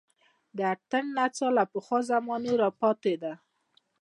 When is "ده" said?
3.23-3.33